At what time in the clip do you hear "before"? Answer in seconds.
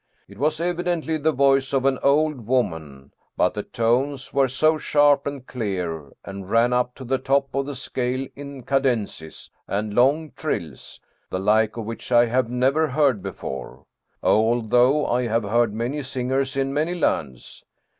13.21-13.85